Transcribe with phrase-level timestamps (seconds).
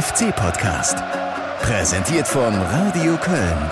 [0.00, 0.96] FC-Podcast.
[1.60, 3.70] Präsentiert von Radio Köln.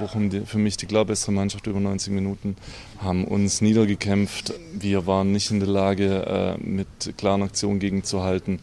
[0.00, 2.56] Bochum die, für mich die klar bessere Mannschaft über 90 Minuten,
[3.00, 4.52] haben uns niedergekämpft.
[4.72, 6.88] Wir waren nicht in der Lage, äh, mit
[7.18, 8.58] klaren Aktionen gegenzuhalten.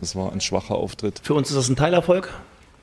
[0.00, 1.20] Das war ein schwacher Auftritt.
[1.22, 2.32] Für uns ist das ein Teilerfolg,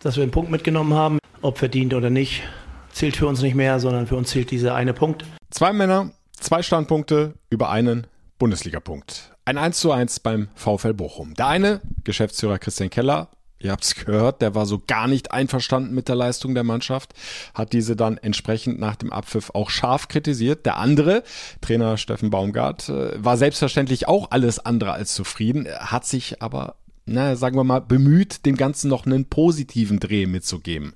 [0.02, 1.18] dass wir einen Punkt mitgenommen haben.
[1.41, 2.43] Ob verdient oder nicht,
[2.91, 5.25] zählt für uns nicht mehr, sondern für uns zählt dieser eine Punkt.
[5.50, 8.05] Zwei Männer, zwei Standpunkte über einen
[8.38, 9.31] Bundesligapunkt.
[9.50, 11.33] Ein 1 zu 1 beim VfL Bochum.
[11.33, 15.96] Der eine, Geschäftsführer Christian Keller, ihr habt es gehört, der war so gar nicht einverstanden
[15.96, 17.15] mit der Leistung der Mannschaft,
[17.55, 20.68] hat diese dann entsprechend nach dem Abpfiff auch scharf kritisiert.
[20.68, 21.24] Der andere,
[21.61, 26.75] Trainer Steffen Baumgart, äh, war selbstverständlich auch alles andere als zufrieden, hat sich aber
[27.07, 30.93] na, sagen wir mal, bemüht, dem Ganzen noch einen positiven Dreh mitzugeben.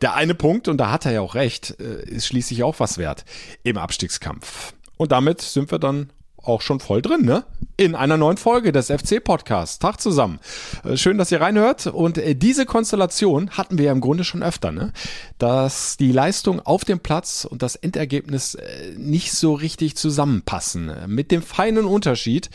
[0.00, 2.98] Der eine Punkt, und da hat er ja auch recht, äh, ist schließlich auch was
[2.98, 3.24] wert
[3.62, 4.74] im Abstiegskampf.
[4.96, 6.10] Und damit sind wir dann
[6.42, 7.44] auch schon voll drin, ne?
[7.76, 9.78] In einer neuen Folge des FC-Podcasts.
[9.78, 10.38] Tag zusammen.
[10.84, 11.86] Äh, schön, dass ihr reinhört.
[11.86, 14.92] Und äh, diese Konstellation hatten wir ja im Grunde schon öfter, ne?
[15.38, 20.92] Dass die Leistung auf dem Platz und das Endergebnis äh, nicht so richtig zusammenpassen.
[21.06, 22.50] Mit dem feinen Unterschied,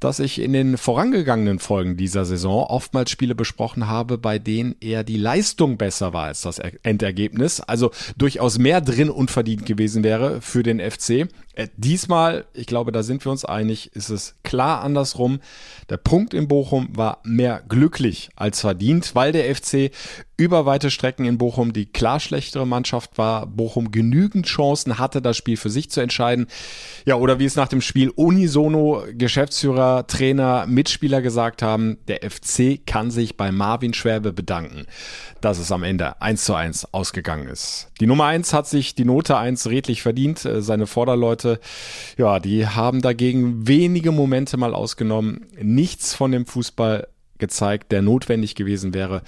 [0.00, 5.02] dass ich in den vorangegangenen Folgen dieser Saison oftmals Spiele besprochen habe, bei denen eher
[5.02, 7.60] die Leistung besser war als das Endergebnis.
[7.60, 11.28] Also durchaus mehr drin unverdient gewesen wäre für den FC.
[11.58, 15.40] Äh, diesmal, ich glaube, da sind wir uns einig, ist es klar andersrum.
[15.90, 19.90] Der Punkt in Bochum war mehr glücklich als verdient, weil der FC
[20.38, 23.46] über weite Strecken in Bochum die klar schlechtere Mannschaft war.
[23.46, 26.46] Bochum genügend Chancen hatte, das Spiel für sich zu entscheiden.
[27.04, 32.86] Ja, oder wie es nach dem Spiel unisono Geschäftsführer, Trainer, Mitspieler gesagt haben, der FC
[32.86, 34.86] kann sich bei Marvin Schwäbe bedanken,
[35.40, 37.88] dass es am Ende 1 zu 1 ausgegangen ist.
[38.00, 40.44] Die Nummer 1 hat sich die Note 1 redlich verdient.
[40.44, 41.58] Äh, seine Vorderleute,
[42.16, 45.46] ja, die haben dagegen wenige Momente mal ausgenommen.
[45.60, 47.08] Nichts von dem Fußball
[47.38, 49.22] gezeigt, der notwendig gewesen wäre,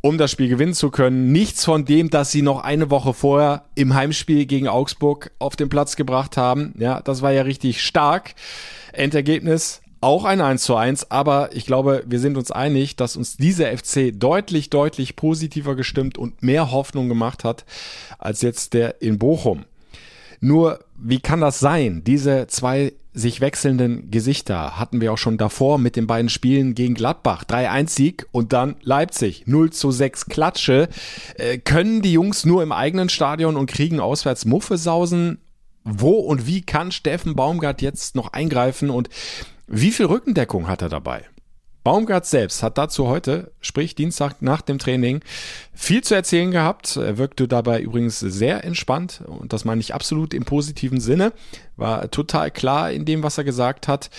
[0.00, 1.32] um das Spiel gewinnen zu können.
[1.32, 5.68] Nichts von dem, dass sie noch eine Woche vorher im Heimspiel gegen Augsburg auf den
[5.68, 6.74] Platz gebracht haben.
[6.78, 8.34] Ja, das war ja richtig stark.
[8.92, 13.36] Endergebnis auch ein 1 zu 1, aber ich glaube, wir sind uns einig, dass uns
[13.36, 17.66] dieser FC deutlich, deutlich positiver gestimmt und mehr Hoffnung gemacht hat
[18.18, 19.66] als jetzt der in Bochum.
[20.40, 22.02] Nur, wie kann das sein?
[22.02, 26.94] Diese zwei sich wechselnden Gesichter hatten wir auch schon davor mit den beiden Spielen gegen
[26.94, 27.44] Gladbach.
[27.44, 29.44] 3-1 Sieg und dann Leipzig.
[29.46, 30.88] 0 zu 6 Klatsche.
[31.34, 35.38] Äh, können die Jungs nur im eigenen Stadion und kriegen auswärts Muffesausen?
[35.82, 39.08] Wo und wie kann Steffen Baumgart jetzt noch eingreifen und
[39.66, 41.24] wie viel Rückendeckung hat er dabei?
[41.82, 45.22] Baumgart selbst hat dazu heute, sprich Dienstag nach dem Training,
[45.72, 46.96] viel zu erzählen gehabt.
[46.96, 51.32] Er wirkte dabei übrigens sehr entspannt und das meine ich absolut im positiven Sinne.
[51.76, 54.10] War total klar in dem, was er gesagt hat.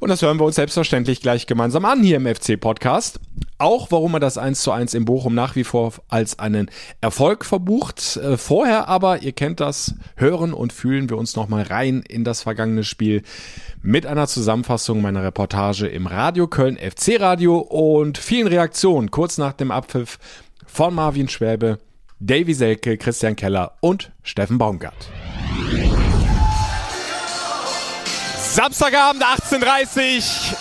[0.00, 3.18] Und das hören wir uns selbstverständlich gleich gemeinsam an hier im FC-Podcast.
[3.56, 7.46] Auch warum er das 1 zu 1 in Bochum nach wie vor als einen Erfolg
[7.46, 8.18] verbucht.
[8.18, 12.42] Äh, vorher aber, ihr kennt das, hören und fühlen wir uns nochmal rein in das
[12.42, 13.22] vergangene Spiel
[13.80, 19.52] mit einer Zusammenfassung meiner Reportage im Radio Köln FC Radio und vielen Reaktionen kurz nach
[19.52, 20.18] dem Abpfiff
[20.66, 21.78] von Marvin Schwäbe,
[22.18, 25.08] Davy Selke, Christian Keller und Steffen Baumgart.
[28.36, 30.56] Samstagabend 18.30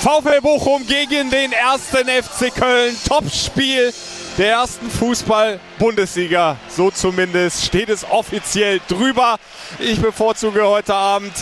[0.00, 2.96] VfL Bochum gegen den ersten FC Köln.
[3.06, 3.92] Topspiel
[4.38, 6.56] der ersten Fußball-Bundesliga.
[6.68, 9.36] So zumindest steht es offiziell drüber.
[9.80, 11.32] Ich bevorzuge heute Abend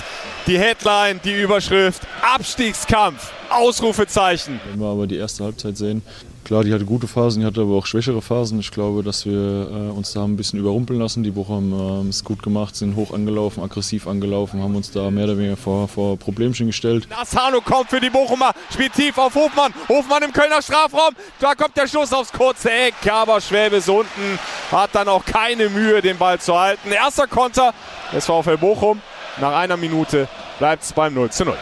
[0.47, 3.36] die Headline, die Überschrift Abstiegskampf.
[3.51, 4.61] Ausrufezeichen.
[4.71, 6.03] Wenn wir aber die erste Halbzeit sehen,
[6.45, 8.61] klar, die hatte gute Phasen, die hatte aber auch schwächere Phasen.
[8.61, 11.23] Ich glaube, dass wir äh, uns da ein bisschen überrumpeln lassen.
[11.23, 15.11] Die Woche haben äh, es gut gemacht, sind hoch angelaufen, aggressiv angelaufen, haben uns da
[15.11, 17.09] mehr oder weniger vor, vor Problemchen gestellt.
[17.11, 19.75] Nassano kommt für die Bochumer, spielt tief auf Hofmann.
[19.89, 21.15] Hofmann im Kölner Strafraum.
[21.41, 22.95] Da kommt der Schuss aufs kurze Eck.
[23.11, 24.39] Aber Schwäbe ist unten,
[24.71, 26.91] hat dann auch keine Mühe, den Ball zu halten.
[26.93, 27.75] Erster Konter
[28.13, 29.01] des VfL Bochum.
[29.41, 31.57] Nach einer Minute bleibt es beim 0 zu 0.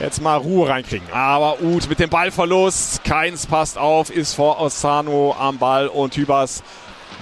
[0.00, 1.06] Jetzt mal Ruhe reinkriegen.
[1.12, 3.04] Aber Uth mit dem Ballverlust.
[3.04, 6.62] Keins passt auf, ist vor Ossano am Ball und Hübers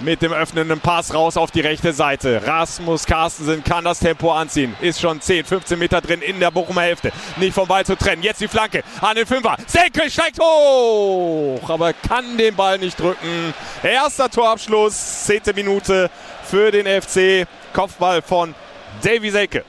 [0.01, 2.41] mit dem öffnenden Pass raus auf die rechte Seite.
[2.45, 4.75] Rasmus Carstensen kann das Tempo anziehen.
[4.81, 7.11] Ist schon 10, 15 Meter drin in der Bochumer Hälfte.
[7.37, 8.23] Nicht vom Ball zu trennen.
[8.23, 9.57] Jetzt die Flanke an den Fünfer.
[9.67, 13.53] Senke steigt hoch, aber kann den Ball nicht drücken.
[13.83, 15.41] Erster Torabschluss, 10.
[15.55, 16.09] Minute
[16.43, 17.47] für den FC.
[17.73, 18.55] Kopfball von
[19.03, 19.63] Davy Selke.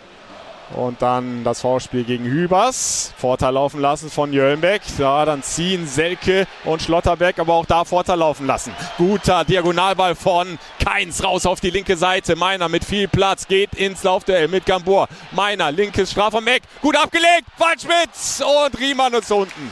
[0.74, 3.12] Und dann das Vorspiel gegen Hübers.
[3.16, 4.82] Vorteil laufen lassen von Jöllenbeck.
[4.98, 8.72] Ja, dann ziehen Selke und Schlotterbeck, aber auch da Vorteil laufen lassen.
[8.96, 12.36] Guter Diagonalball von Keins raus auf die linke Seite.
[12.36, 15.08] Meiner mit viel Platz geht ins Laufduell mit Gambur.
[15.32, 16.46] Meiner, linkes Strafraum
[16.80, 17.46] Gut abgelegt.
[17.58, 19.70] Waldschmidt und Riemann ist unten.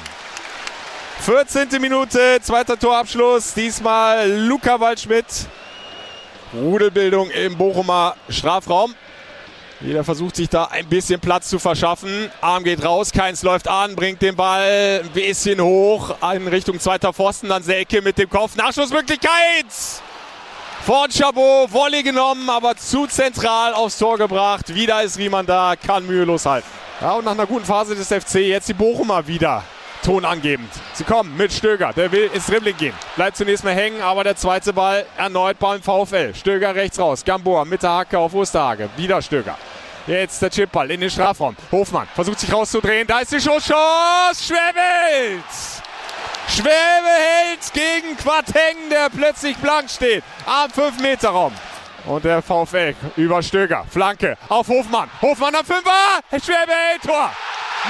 [1.21, 1.81] 14.
[1.81, 3.55] Minute, zweiter Torabschluss.
[3.55, 5.27] Diesmal Luca Waldschmidt.
[6.55, 8.95] Rudelbildung im Bochumer Strafraum.
[9.81, 12.31] Jeder versucht sich da ein bisschen Platz zu verschaffen.
[12.41, 17.13] Arm geht raus, Keins läuft an, bringt den Ball ein bisschen hoch in Richtung zweiter
[17.13, 17.49] Pfosten.
[17.49, 18.57] Dann Selke mit dem Kopf.
[18.57, 19.67] Nachschussmöglichkeit!
[20.85, 24.75] Von Chabot, Volley genommen, aber zu zentral aufs Tor gebracht.
[24.75, 26.67] Wieder ist Riemann da, kann mühelos halten.
[27.01, 29.63] Ja, und nach einer guten Phase des FC jetzt die Bochumer wieder
[30.03, 30.71] tonangebend.
[30.95, 32.95] Sie kommen mit Stöger, der will ins Dribbling gehen.
[33.17, 36.35] Bleibt zunächst mal hängen, aber der zweite Ball erneut beim VfL.
[36.35, 38.89] Stöger rechts raus, Gamboa mit der Hacke auf Osterhage.
[38.97, 39.57] Wieder Stöger.
[40.09, 41.55] Jetzt der Chipball in den Strafraum.
[41.71, 43.07] Hofmann versucht sich rauszudrehen.
[43.07, 44.43] Da ist die Schusschance.
[44.43, 45.45] Schwebelt!
[46.49, 50.25] Schwebe hält gegen Quateng, der plötzlich blank steht.
[50.47, 51.53] Am 5-Meter-Raum.
[52.07, 53.85] Und der VfL über Stöger.
[53.91, 55.11] Flanke auf Hofmann.
[55.21, 56.41] Hofmann am 5er.
[56.43, 57.31] Schwebe hält Tor.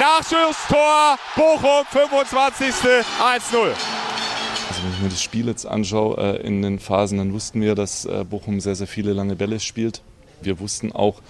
[0.01, 1.17] Nachschusstor.
[1.37, 2.67] Bochum 25.
[2.67, 2.99] 1-0.
[3.21, 7.77] Also wenn ich mir das Spiel jetzt anschaue äh, in den Phasen, dann wussten wir,
[7.77, 10.03] dass äh, Bochum sehr, sehr viele lange Bälle spielt.
[10.41, 11.21] Wir wussten auch,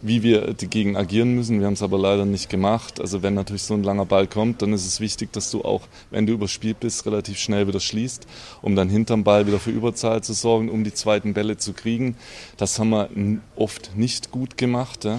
[0.00, 1.58] wie wir dagegen agieren müssen.
[1.58, 3.00] Wir haben es aber leider nicht gemacht.
[3.00, 5.82] Also wenn natürlich so ein langer Ball kommt, dann ist es wichtig, dass du auch,
[6.10, 8.26] wenn du überspielt bist, relativ schnell wieder schließt,
[8.62, 12.16] um dann hinterm Ball wieder für Überzahl zu sorgen, um die zweiten Bälle zu kriegen.
[12.56, 13.08] Das haben wir
[13.56, 15.04] oft nicht gut gemacht.
[15.04, 15.18] Ja.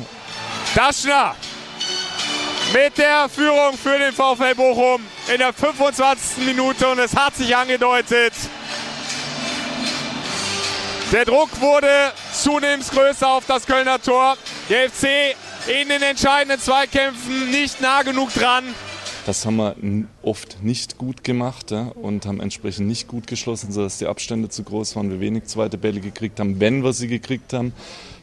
[0.76, 1.36] Daschner
[2.74, 5.02] mit der Führung für den VfL Bochum
[5.34, 6.46] in der 25.
[6.46, 8.34] Minute und es hat sich angedeutet.
[11.12, 14.38] Der Druck wurde zunehmend größer auf das Kölner Tor.
[14.70, 15.36] Der FC
[15.68, 18.76] in den entscheidenden Zweikämpfen nicht nah genug dran.
[19.30, 19.76] Das haben wir
[20.24, 24.64] oft nicht gut gemacht ja, und haben entsprechend nicht gut geschlossen, sodass die Abstände zu
[24.64, 26.60] groß waren, wir wenig zweite Bälle gekriegt haben.
[26.60, 27.72] Wenn wir sie gekriegt haben,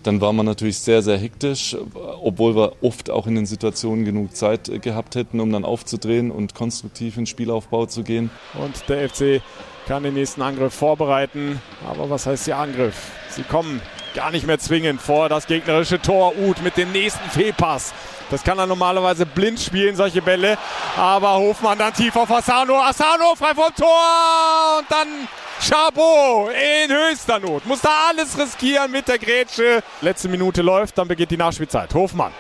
[0.03, 4.35] dann war man natürlich sehr, sehr hektisch, obwohl wir oft auch in den Situationen genug
[4.35, 8.29] Zeit gehabt hätten, um dann aufzudrehen und konstruktiv in Spielaufbau zu gehen.
[8.61, 9.41] Und der FC
[9.87, 11.63] kann den nächsten Angriff vorbereiten.
[11.89, 13.13] Aber was heißt der Angriff?
[13.31, 13.81] Sie kommen
[14.17, 16.35] gar nicht mehr zwingend vor das gegnerische Tor.
[16.39, 17.93] Uth mit dem nächsten Fehlpass.
[18.31, 20.57] Das kann er normalerweise blind spielen, solche Bälle.
[20.97, 22.81] Aber Hofmann dann tief auf Asano.
[22.81, 24.79] Asano frei vom Tor.
[24.79, 25.29] Und dann
[25.61, 27.67] Chabot in höchster Not.
[27.67, 29.83] Muss da alles riskieren mit der Grätsche.
[30.01, 31.93] Letzte Minute läuft, dann beginnt die Nachspielzeit.
[31.93, 32.33] Hofmann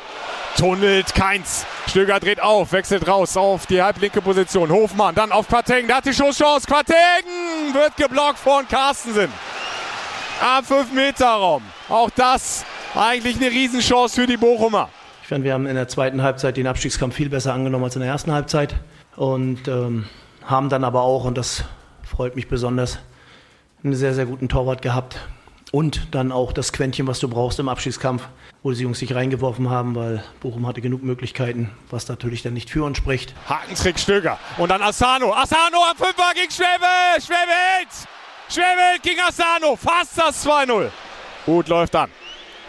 [0.57, 1.67] tunnelt Keins.
[1.87, 4.71] Stöger dreht auf, wechselt raus auf die halblinke Position.
[4.71, 6.67] Hofmann dann auf Quateng, da hat die Schusschance.
[6.67, 9.31] Quateng wird geblockt von Carstensen
[10.41, 11.63] am 5-Meter-Raum.
[11.89, 14.89] Auch das eigentlich eine Riesenchance für die Bochumer.
[15.23, 18.03] Ich finde, wir haben in der zweiten Halbzeit den Abstiegskampf viel besser angenommen als in
[18.03, 18.75] der ersten Halbzeit
[19.17, 20.07] und ähm,
[20.45, 21.65] haben dann aber auch, und das
[22.05, 22.99] freut mich besonders,
[23.83, 25.19] einen sehr, sehr guten Torwart gehabt.
[25.73, 28.23] Und dann auch das Quäntchen, was du brauchst im Abschiedskampf,
[28.63, 32.71] wo die Jungs sich reingeworfen haben, weil Bochum hatte genug Möglichkeiten, was natürlich dann nicht
[32.71, 33.35] für uns spricht.
[33.49, 34.39] Hakentrick Stöger.
[34.59, 35.35] Und dann Asano.
[35.35, 37.21] Asano am Fünfer gegen Schwebe.
[37.21, 38.16] Schwebe hält.
[38.49, 39.77] Schwebe gegen Asano.
[39.77, 40.91] Fast das 2-0.
[41.45, 42.11] Gut läuft an.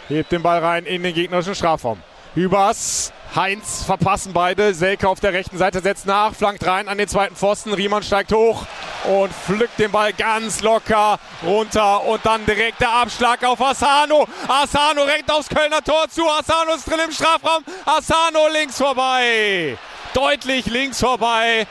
[0.08, 2.02] Hebt den Ball rein in den gegnerischen Strafraum.
[2.34, 4.74] Hübers, Heinz verpassen beide.
[4.74, 7.72] Selke auf der rechten Seite setzt nach, flankt rein an den zweiten Pfosten.
[7.72, 8.66] Riemann steigt hoch
[9.04, 12.04] und pflückt den Ball ganz locker runter.
[12.04, 14.26] Und dann direkt der Abschlag auf Asano.
[14.46, 16.28] Asano rennt aufs Kölner Tor zu.
[16.28, 17.64] Asano ist drin im Strafraum.
[17.84, 19.76] Asano links vorbei.
[20.14, 21.66] Deutlich links vorbei.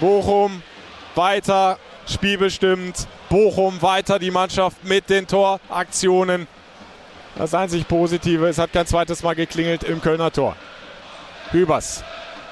[0.00, 0.62] Bochum
[1.14, 1.78] weiter
[2.08, 3.06] spielbestimmt.
[3.28, 6.46] Bochum weiter die Mannschaft mit den Toraktionen.
[7.36, 10.54] Das einzig Positive, es hat kein zweites Mal geklingelt im Kölner Tor.
[11.50, 12.04] Hübers,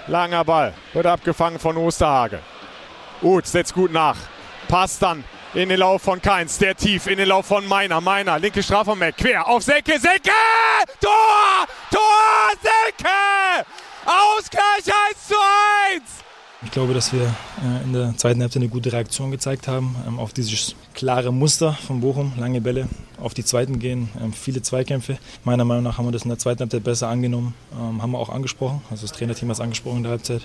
[0.06, 2.40] langer Ball, wird abgefangen von Osterhage.
[3.22, 4.16] Uth setzt gut nach.
[4.68, 8.00] Passt dann in den Lauf von Keins, der tief in den Lauf von Meiner.
[8.00, 10.30] Meiner, linke Strafraum, quer auf Selke, Selke!
[11.00, 11.66] Tor!
[11.90, 12.50] Tor!
[12.62, 13.66] Selke!
[14.06, 15.34] Ausgleich 1 zu
[15.94, 16.29] 1!
[16.62, 20.18] Ich glaube, dass wir äh, in der zweiten Hälfte eine gute Reaktion gezeigt haben ähm,
[20.18, 22.34] auf dieses klare Muster von Bochum.
[22.36, 22.86] Lange Bälle
[23.18, 25.18] auf die zweiten gehen, ähm, viele Zweikämpfe.
[25.44, 28.18] Meiner Meinung nach haben wir das in der zweiten Halbzeit besser angenommen, ähm, haben wir
[28.18, 28.82] auch angesprochen.
[28.90, 30.42] Also das Trainerteam hat es angesprochen in der Halbzeit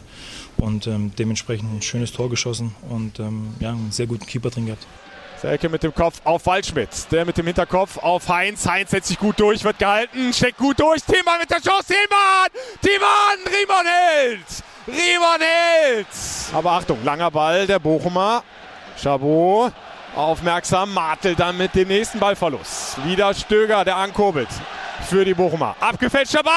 [0.57, 3.19] und dementsprechend ein schönes Tor geschossen und
[3.59, 4.87] ja, einen sehr guten Keeper drin gehabt.
[5.41, 6.89] Selke mit dem Kopf auf Waldschmidt.
[7.11, 8.65] Der mit dem Hinterkopf auf Heinz.
[8.65, 11.03] Heinz setzt sich gut durch, wird gehalten, steckt gut durch.
[11.03, 11.87] Thiemann mit der Chance.
[11.87, 12.49] Thiemann!
[12.81, 13.53] Thiemann!
[13.53, 14.74] Riemann hält!
[14.87, 16.07] Riemann hält!
[16.53, 18.43] Aber Achtung, langer Ball der Bochumer.
[19.01, 19.73] Chabot
[20.15, 20.93] aufmerksam.
[20.93, 23.03] Martel dann mit dem nächsten Ballverlust.
[23.05, 24.49] Wieder Stöger, der ankurbelt
[25.09, 25.75] für die Bochumer.
[25.79, 26.53] Abgefälschter Ball!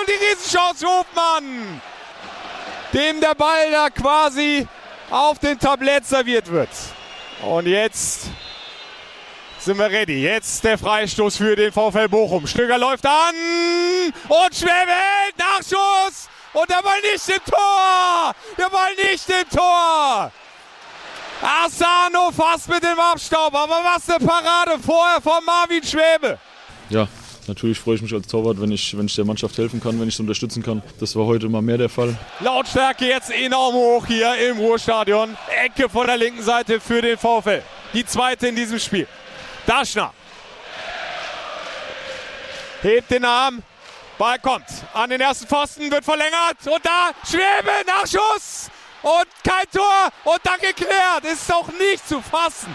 [0.00, 1.80] Und die Riesenchance Hofmann!
[2.92, 4.66] Dem der Ball da quasi
[5.10, 6.70] auf dem Tablett serviert wird.
[7.42, 8.28] Und jetzt
[9.58, 10.22] sind wir ready.
[10.22, 12.46] Jetzt der Freistoß für den VfL Bochum.
[12.46, 13.34] Stöger läuft an
[14.28, 14.94] und Schwebel,
[15.38, 18.34] Nachschuss Und der Ball nicht im Tor!
[18.56, 20.32] Der Ball nicht im Tor!
[21.42, 26.38] Asano fast mit dem Abstaub, aber was eine Parade vorher von Marvin Schwäbe.
[26.88, 27.08] Ja,
[27.48, 30.08] natürlich freue ich mich als Torwart, wenn ich, wenn ich der Mannschaft helfen kann, wenn
[30.08, 30.80] ich sie unterstützen kann.
[31.00, 32.16] Das war heute immer mehr der Fall.
[32.38, 35.36] Lautstärke jetzt enorm hoch hier im Ruhrstadion.
[35.64, 37.62] Ecke von der linken Seite für den VfL.
[37.92, 39.08] Die zweite in diesem Spiel.
[39.66, 40.14] Daschner.
[42.80, 43.62] Hebt den Arm.
[44.18, 46.56] Ball kommt an den ersten Pfosten, wird verlängert.
[46.66, 48.70] Und da Schwäbe, Nachschuss.
[49.02, 50.08] Und kein Tor.
[50.24, 51.24] Und dann geklärt.
[51.30, 52.74] Ist doch nicht zu fassen.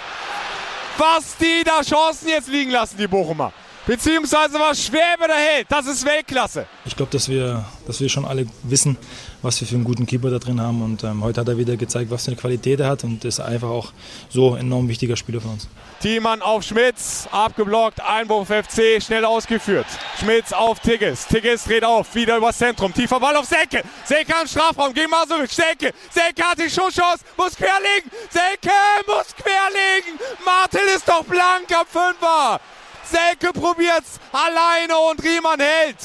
[0.98, 3.54] Was die da Chancen jetzt liegen lassen, die Bochumer.
[3.88, 5.66] Beziehungsweise was Schwäbe da hält.
[5.70, 6.68] Das ist Weltklasse.
[6.86, 8.98] Ich glaube, dass wir, dass wir schon alle wissen,
[9.42, 10.82] was wir für einen guten Keeper da drin haben.
[10.82, 13.04] Und ähm, heute hat er wieder gezeigt, was für eine Qualität er hat.
[13.04, 13.92] Und ist einfach auch
[14.30, 15.68] so ein enorm wichtiger Spieler für uns.
[16.02, 19.86] Thiemann auf Schmitz, abgeblockt, Einwurf FC, schnell ausgeführt.
[20.18, 24.48] Schmitz auf Tigges, Tigges dreht auf, wieder übers Zentrum, tiefer Ball auf Selke, Selke am
[24.48, 28.72] Strafraum gegen Masovic, Selke, Selke hat die Schusschance, muss querlegen, Selke
[29.08, 32.62] muss querlegen, Martin ist doch blank am Fünfer.
[33.04, 35.98] Selke probiert's alleine und Riemann hält.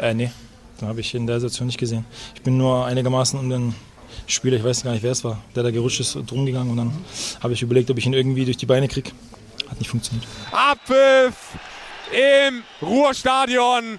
[0.00, 0.30] Äh, nee,
[0.82, 2.04] habe ich in der Situation nicht gesehen.
[2.34, 3.74] Ich bin nur einigermaßen um den
[4.26, 6.76] Spieler, ich weiß gar nicht, wer es war, der da gerutscht ist, drum gegangen und
[6.76, 6.92] dann
[7.42, 9.10] habe ich überlegt, ob ich ihn irgendwie durch die Beine kriege.
[9.68, 10.26] Hat nicht funktioniert.
[10.52, 11.34] Abpfiff
[12.12, 13.98] im Ruhrstadion.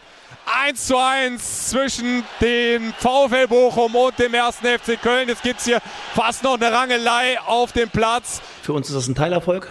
[0.65, 4.57] 1 zu 1 zwischen dem VfL Bochum und dem 1.
[4.57, 5.27] FC Köln.
[5.27, 5.81] Jetzt gibt es hier
[6.13, 8.41] fast noch eine Rangelei auf dem Platz.
[8.62, 9.69] Für uns ist das ein Teilerfolg,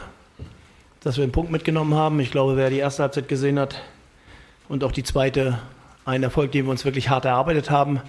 [1.00, 2.20] dass wir einen Punkt mitgenommen haben.
[2.20, 3.80] Ich glaube, wer die erste Halbzeit gesehen hat
[4.68, 5.58] und auch die zweite,
[6.06, 8.00] ein Erfolg, den wir uns wirklich hart erarbeitet haben,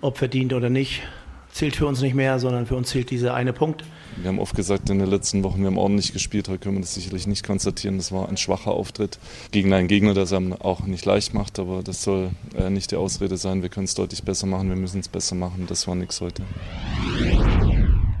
[0.00, 1.02] ob verdient oder nicht,
[1.50, 3.84] zählt für uns nicht mehr, sondern für uns zählt dieser eine Punkt.
[4.16, 6.48] Wir haben oft gesagt in den letzten Wochen, wir haben ordentlich gespielt.
[6.48, 7.96] Heute können wir das sicherlich nicht konstatieren.
[7.96, 9.20] Das war ein schwacher Auftritt
[9.52, 11.60] gegen einen Gegner, der es einem auch nicht leicht macht.
[11.60, 13.62] Aber das soll äh, nicht die Ausrede sein.
[13.62, 14.68] Wir können es deutlich besser machen.
[14.68, 15.66] Wir müssen es besser machen.
[15.68, 16.42] Das war nichts heute.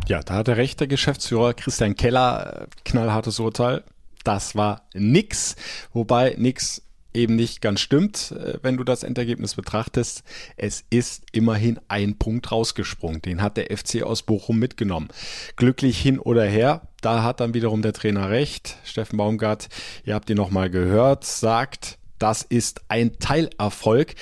[0.06, 2.68] Ja, da hat der recht, der Geschäftsführer Christian Keller.
[2.84, 3.82] Knallhartes Urteil.
[4.22, 5.56] Das war nix.
[5.92, 6.82] Wobei nix
[7.18, 10.22] eben nicht ganz stimmt, äh, wenn du das Endergebnis betrachtest.
[10.56, 13.20] Es ist immerhin ein Punkt rausgesprungen.
[13.20, 15.08] Den hat der FC aus Bochum mitgenommen.
[15.56, 18.76] Glücklich hin oder her, da hat dann wiederum der Trainer recht.
[18.84, 19.68] Steffen Baumgart,
[20.04, 24.14] ihr habt ihn nochmal gehört, sagt, das ist ein Teilerfolg.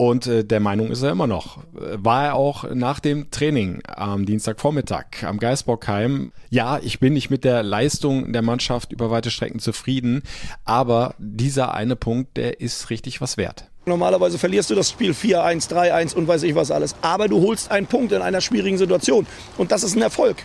[0.00, 1.58] Und äh, der Meinung ist er immer noch.
[1.74, 6.32] War er auch nach dem Training am Dienstagvormittag am Geisbockheim.
[6.48, 10.22] Ja, ich bin nicht mit der Leistung der Mannschaft über weite Strecken zufrieden,
[10.64, 13.64] aber dieser eine Punkt, der ist richtig was wert.
[13.84, 16.94] Normalerweise verlierst du das Spiel 4-1, 3-1 und weiß ich was alles.
[17.02, 19.26] Aber du holst einen Punkt in einer schwierigen Situation.
[19.58, 20.38] Und das ist ein Erfolg.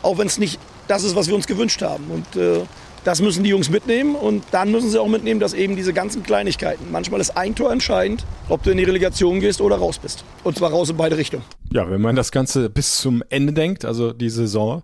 [0.00, 0.58] Auch wenn es nicht
[0.88, 2.04] das ist, was wir uns gewünscht haben.
[2.10, 2.62] Und äh,
[3.04, 6.22] das müssen die Jungs mitnehmen und dann müssen sie auch mitnehmen, dass eben diese ganzen
[6.22, 10.24] Kleinigkeiten, manchmal ist ein Tor entscheidend, ob du in die Relegation gehst oder raus bist.
[10.42, 11.44] Und zwar raus in beide Richtungen.
[11.70, 14.82] Ja, wenn man das Ganze bis zum Ende denkt, also die Saison,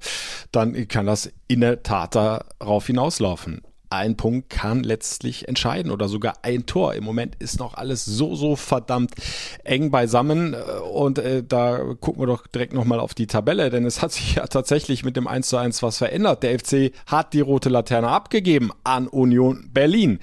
[0.53, 6.35] dann kann das in der Tat darauf hinauslaufen ein Punkt kann letztlich entscheiden oder sogar
[6.43, 6.95] ein Tor.
[6.95, 9.13] Im Moment ist noch alles so, so verdammt
[9.65, 10.55] eng beisammen
[10.93, 14.37] und äh, da gucken wir doch direkt nochmal auf die Tabelle, denn es hat sich
[14.37, 16.45] ja tatsächlich mit dem 1 zu 1 was verändert.
[16.45, 20.21] Der FC hat die rote Laterne abgegeben an Union Berlin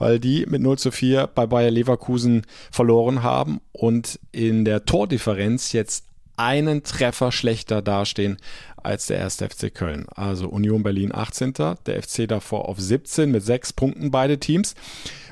[0.00, 5.72] weil die mit 0 zu 4 bei Bayer Leverkusen verloren haben und in der Tordifferenz
[5.72, 6.06] jetzt
[6.40, 8.38] einen Treffer schlechter dastehen
[8.82, 10.06] als der erste FC Köln.
[10.14, 11.54] Also Union Berlin 18.
[11.86, 14.74] Der FC davor auf 17 mit sechs Punkten beide Teams.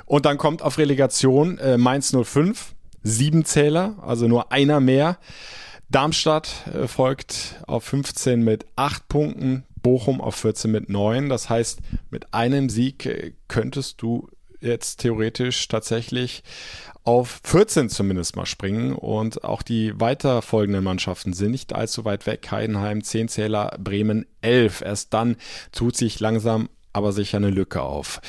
[0.07, 5.19] Und dann kommt auf Relegation äh, Mainz 05, sieben Zähler, also nur einer mehr.
[5.91, 11.29] Darmstadt äh, folgt auf 15 mit acht Punkten, Bochum auf 14 mit neun.
[11.29, 14.29] Das heißt, mit einem Sieg äh, könntest du
[14.61, 16.43] jetzt theoretisch tatsächlich
[17.05, 22.27] auf 14 zumindest mal springen und auch die weiter folgenden Mannschaften sind nicht allzu weit
[22.27, 22.51] weg.
[22.51, 24.83] Heidenheim 10 Zähler, Bremen 11.
[24.83, 25.37] Erst dann
[25.73, 28.21] tut sich langsam aber sicher eine Lücke auf.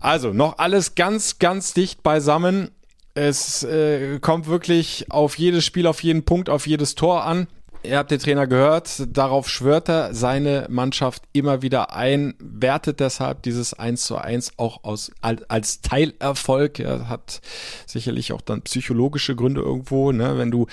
[0.00, 2.70] Also noch alles ganz, ganz dicht beisammen.
[3.14, 7.48] Es äh, kommt wirklich auf jedes Spiel, auf jeden Punkt, auf jedes Tor an.
[7.88, 13.42] Ihr habt den Trainer gehört, darauf schwört er seine Mannschaft immer wieder ein, wertet deshalb
[13.42, 16.80] dieses 1 zu 1 auch aus, als Teilerfolg.
[16.80, 17.40] Er hat
[17.86, 20.36] sicherlich auch dann psychologische Gründe irgendwo, ne?
[20.38, 20.66] wenn du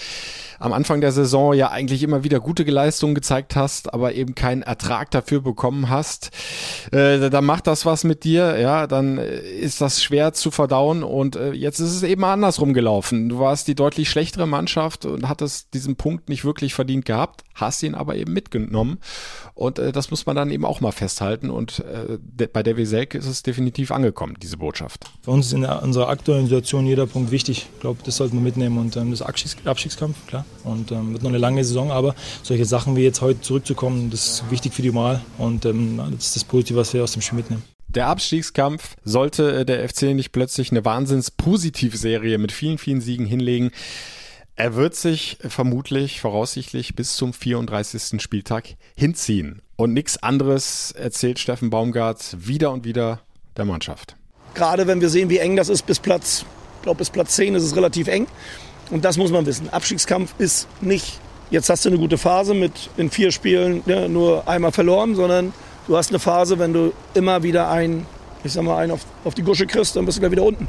[0.60, 4.64] am Anfang der Saison ja eigentlich immer wieder gute Leistungen gezeigt hast, aber eben keinen
[4.64, 6.32] Ertrag dafür bekommen hast,
[6.92, 11.04] äh, dann macht das was mit dir, ja, dann äh, ist das schwer zu verdauen
[11.04, 13.30] und äh, jetzt ist es eben andersrum gelaufen.
[13.30, 17.84] Du warst die deutlich schlechtere Mannschaft und hattest diesen Punkt nicht wirklich verdient gehabt, hast
[17.84, 19.00] ihn aber eben mitgenommen
[19.54, 23.18] und äh, das muss man dann eben auch mal festhalten und äh, bei der Selke
[23.18, 25.06] ist es definitiv angekommen, diese Botschaft.
[25.22, 27.68] Für uns ist in der, unserer aktuellen Situation jeder Punkt wichtig.
[27.74, 30.46] Ich glaube, das sollten wir mitnehmen und ähm, das Abstiegs Abstiegskampf, klar.
[30.64, 34.28] Und ähm, wird noch eine lange Saison, aber solche Sachen wie jetzt heute zurückzukommen, das
[34.28, 37.22] ist wichtig für die Moral und ähm, das ist das Positive, was wir aus dem
[37.22, 37.64] Spiel mitnehmen.
[37.88, 43.72] Der Abstiegskampf sollte äh, der FC nicht plötzlich eine Wahnsinns-Positivserie mit vielen, vielen Siegen hinlegen.
[44.56, 48.22] Er wird sich vermutlich, voraussichtlich bis zum 34.
[48.22, 49.64] Spieltag hinziehen.
[49.78, 53.22] Und nichts anderes erzählt Steffen Baumgart wieder und wieder
[53.58, 54.16] der Mannschaft.
[54.54, 56.46] Gerade wenn wir sehen, wie eng das ist bis Platz,
[56.84, 58.28] glaube bis Platz 10 ist es relativ eng.
[58.92, 59.70] Und das muss man wissen.
[59.70, 61.20] Abstiegskampf ist nicht,
[61.50, 65.52] jetzt hast du eine gute Phase mit in vier Spielen ja, nur einmal verloren, sondern
[65.88, 68.06] du hast eine Phase, wenn du immer wieder ein,
[68.44, 70.68] ich sag mal, einen auf, auf die Gusche kriegst, dann bist du gleich wieder unten.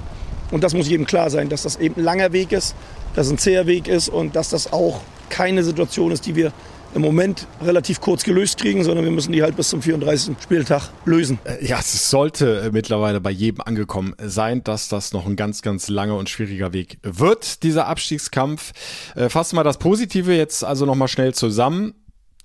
[0.51, 2.75] Und das muss jedem klar sein, dass das eben ein langer Weg ist,
[3.15, 6.53] dass es ein zäher Weg ist und dass das auch keine Situation ist, die wir
[6.95, 10.37] im Moment relativ kurz gelöst kriegen, sondern wir müssen die halt bis zum 34.
[10.41, 11.39] Spieltag lösen.
[11.45, 15.63] Äh, ja, es sollte äh, mittlerweile bei jedem angekommen sein, dass das noch ein ganz,
[15.63, 18.73] ganz langer und schwieriger Weg wird, dieser Abstiegskampf.
[19.17, 21.95] Äh, fassen wir das Positive jetzt also nochmal schnell zusammen.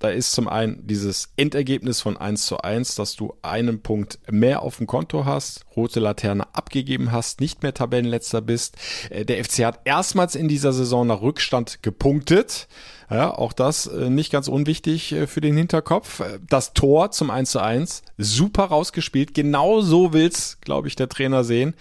[0.00, 4.62] Da ist zum einen dieses Endergebnis von 1 zu 1, dass du einen Punkt mehr
[4.62, 8.76] auf dem Konto hast, rote Laterne abgegeben hast, nicht mehr Tabellenletzter bist.
[9.10, 12.66] Der FC hat erstmals in dieser Saison nach Rückstand gepunktet.
[13.10, 16.22] Ja, auch das äh, nicht ganz unwichtig äh, für den Hinterkopf.
[16.48, 19.34] Das Tor zum 1 zu 1, super rausgespielt.
[19.34, 21.74] Genau so will's, glaube ich, der Trainer sehen.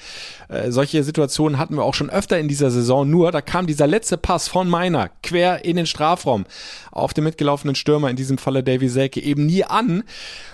[0.48, 3.08] Äh, solche Situationen hatten wir auch schon öfter in dieser Saison.
[3.08, 6.46] Nur, da kam dieser letzte Pass von Meiner quer in den Strafraum
[6.92, 10.04] auf den mitgelaufenen Stürmer, in diesem Falle Davy Selke, eben nie an.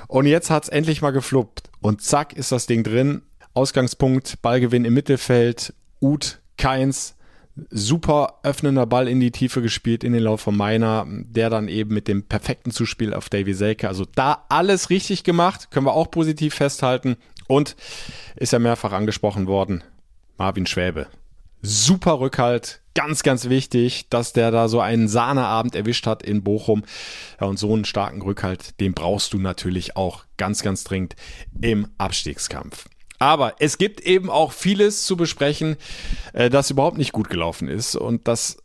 [0.08, 1.70] Und jetzt hat's endlich mal gefluppt.
[1.80, 3.22] Und zack ist das Ding drin.
[3.54, 5.74] Ausgangspunkt, Ballgewinn im Mittelfeld.
[6.02, 7.16] Uth, Keins,
[7.70, 11.94] super öffnender Ball in die Tiefe gespielt in den Lauf von Meiner, der dann eben
[11.94, 13.88] mit dem perfekten Zuspiel auf Davy Selke.
[13.88, 17.18] Also da alles richtig gemacht, können wir auch positiv festhalten.
[17.48, 17.76] Und
[18.36, 19.84] ist ja mehrfach angesprochen worden,
[20.38, 21.08] Marvin Schwäbe.
[21.62, 26.84] Super Rückhalt, ganz, ganz wichtig, dass der da so einen Sahneabend erwischt hat in Bochum.
[27.40, 31.16] Ja, und so einen starken Rückhalt, den brauchst du natürlich auch ganz, ganz dringend
[31.62, 32.88] im Abstiegskampf.
[33.20, 35.78] Aber es gibt eben auch vieles zu besprechen,
[36.34, 38.58] äh, das überhaupt nicht gut gelaufen ist und das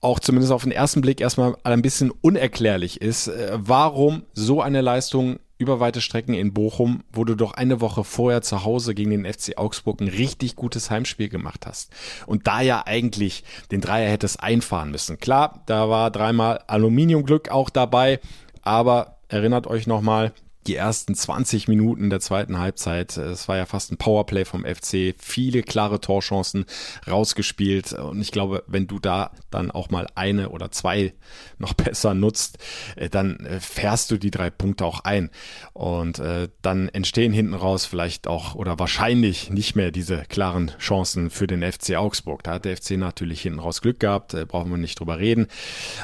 [0.00, 4.80] auch zumindest auf den ersten Blick erstmal ein bisschen unerklärlich ist, äh, warum so eine
[4.80, 9.10] Leistung über weite Strecken in Bochum, wo du doch eine Woche vorher zu Hause gegen
[9.10, 11.90] den FC Augsburg ein richtig gutes Heimspiel gemacht hast.
[12.26, 15.18] Und da ja eigentlich den Dreier hättest einfahren müssen.
[15.18, 18.20] Klar, da war dreimal Aluminiumglück auch dabei,
[18.62, 20.32] aber erinnert euch nochmal,
[20.68, 23.16] die ersten 20 Minuten der zweiten Halbzeit.
[23.16, 26.66] Es war ja fast ein Powerplay vom FC, viele klare Torchancen
[27.06, 31.14] rausgespielt und ich glaube, wenn du da dann auch mal eine oder zwei
[31.56, 32.58] noch besser nutzt,
[32.96, 35.30] äh, dann äh, fährst du die drei Punkte auch ein
[35.72, 41.30] und äh, dann entstehen hinten raus vielleicht auch oder wahrscheinlich nicht mehr diese klaren Chancen
[41.30, 42.42] für den FC Augsburg.
[42.44, 45.46] Da hat der FC natürlich hinten raus Glück gehabt, brauchen wir nicht drüber reden,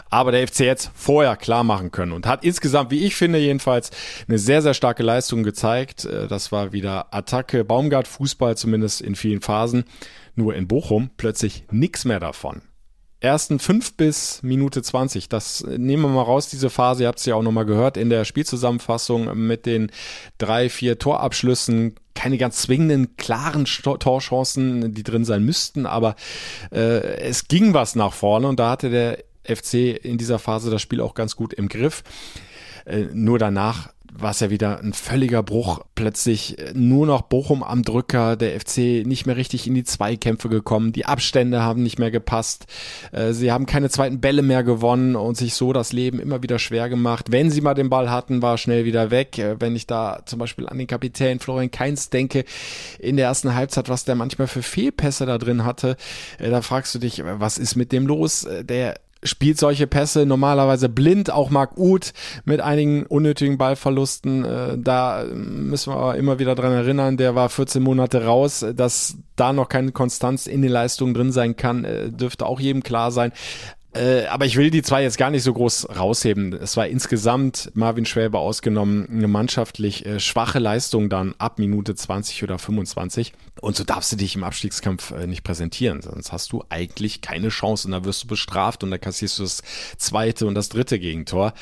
[0.09, 3.91] aber der FC jetzt vorher klar machen können und hat insgesamt, wie ich finde jedenfalls,
[4.27, 6.05] eine sehr sehr, sehr starke Leistung gezeigt.
[6.05, 9.83] Äh, das war wieder Attacke, Baumgart, Fußball zumindest in vielen Phasen.
[10.37, 12.63] Nur in Bochum plötzlich nichts mehr davon.
[13.19, 17.19] Ersten fünf bis Minute 20, das äh, nehmen wir mal raus, diese Phase, ihr habt
[17.19, 19.91] es ja auch nochmal gehört in der Spielzusammenfassung mit den
[20.39, 26.15] drei, vier Torabschlüssen, keine ganz zwingenden, klaren Torchancen, die drin sein müssten, aber
[26.71, 30.81] äh, es ging was nach vorne und da hatte der FC in dieser Phase das
[30.81, 32.05] Spiel auch ganz gut im Griff.
[32.85, 35.81] Äh, nur danach war es ja wieder ein völliger Bruch.
[35.95, 40.49] Plötzlich äh, nur noch Bochum am Drücker, der FC nicht mehr richtig in die Zweikämpfe
[40.49, 42.67] gekommen, die Abstände haben nicht mehr gepasst,
[43.13, 46.59] äh, sie haben keine zweiten Bälle mehr gewonnen und sich so das Leben immer wieder
[46.59, 47.33] schwer gemacht.
[47.33, 49.39] Wenn sie mal den Ball hatten, war schnell wieder weg.
[49.39, 52.45] Äh, wenn ich da zum Beispiel an den Kapitän Florian Keins denke,
[52.99, 55.97] in der ersten Halbzeit, was der manchmal für Fehlpässe da drin hatte,
[56.39, 58.47] da fragst du dich, was ist mit dem los?
[58.63, 58.95] Der
[59.25, 62.13] spielt solche Pässe normalerweise blind, auch Marc Uth
[62.45, 64.45] mit einigen unnötigen Ballverlusten.
[64.45, 69.17] Äh, da müssen wir aber immer wieder dran erinnern, der war 14 Monate raus, dass
[69.37, 73.11] da noch keine Konstanz in den Leistungen drin sein kann, äh, dürfte auch jedem klar
[73.11, 73.33] sein.
[73.95, 76.53] Äh, aber ich will die zwei jetzt gar nicht so groß rausheben.
[76.53, 82.43] Es war insgesamt, Marvin Schwäbe ausgenommen, eine mannschaftlich äh, schwache Leistung dann ab Minute 20
[82.43, 83.33] oder 25.
[83.61, 86.03] Und so darfst du dich im Abstiegskampf äh, nicht präsentieren.
[86.03, 89.45] Sonst hast du eigentlich keine Chance und da wirst du bestraft und da kassierst du
[89.45, 89.63] das
[89.97, 91.55] zweite und das dritte Gegentor.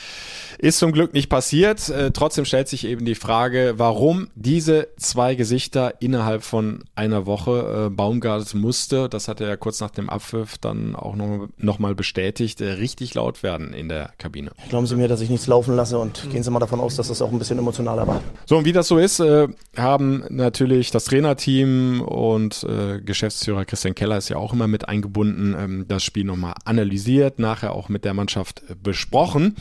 [0.58, 1.90] Ist zum Glück nicht passiert.
[1.90, 7.86] Äh, trotzdem stellt sich eben die Frage, warum diese zwei Gesichter innerhalb von einer Woche
[7.86, 11.78] äh, Baumgart musste, das hat er ja kurz nach dem Abpfiff dann auch noch, noch
[11.94, 12.21] bestätigt,
[12.61, 14.52] äh, richtig laut werden in der Kabine.
[14.68, 17.08] Glauben Sie mir, dass ich nichts laufen lasse und gehen Sie mal davon aus, dass
[17.08, 18.20] das auch ein bisschen emotionaler war.
[18.46, 23.94] So, und wie das so ist, äh, haben natürlich das Trainerteam und äh, Geschäftsführer Christian
[23.94, 28.04] Keller ist ja auch immer mit eingebunden, ähm, das Spiel nochmal analysiert, nachher auch mit
[28.04, 29.56] der Mannschaft besprochen.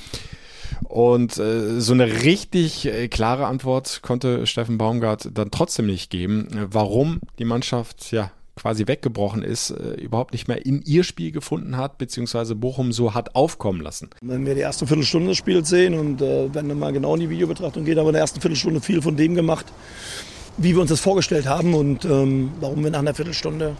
[0.83, 6.47] Und äh, so eine richtig äh, klare Antwort konnte Steffen Baumgart dann trotzdem nicht geben,
[6.51, 11.31] äh, warum die Mannschaft ja quasi weggebrochen ist, äh, überhaupt nicht mehr in ihr Spiel
[11.31, 14.09] gefunden hat, beziehungsweise Bochum so hat aufkommen lassen.
[14.21, 17.29] Wenn wir die erste Viertelstunde des Spiels sehen und äh, wenn mal genau in die
[17.29, 19.65] Videobetrachtung geht, haben wir in der ersten Viertelstunde viel von dem gemacht,
[20.57, 23.75] wie wir uns das vorgestellt haben und ähm, warum wir nach einer Viertelstunde